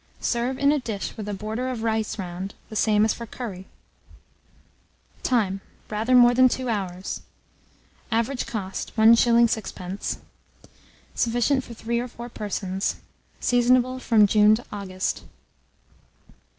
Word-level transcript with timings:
Serve 0.19 0.57
in 0.57 0.71
a 0.71 0.79
dish, 0.79 1.15
with 1.15 1.27
a 1.29 1.33
border 1.35 1.69
of 1.69 1.83
rice 1.83 2.17
round, 2.17 2.55
the 2.69 2.75
same 2.75 3.05
as 3.05 3.13
for 3.13 3.27
curry. 3.27 3.67
Time. 5.21 5.61
Rather 5.91 6.15
more 6.15 6.33
than 6.33 6.49
2 6.49 6.69
hours. 6.69 7.21
Average 8.11 8.47
cost, 8.47 8.95
1s. 8.95 9.21
6d. 9.21 10.17
Sufficient 11.13 11.63
for 11.63 11.75
3 11.75 11.99
or 11.99 12.07
4 12.07 12.29
persons. 12.29 12.95
Seasonable 13.39 13.99
from 13.99 14.25
June 14.25 14.55
to 14.55 14.65
August. 14.71 15.21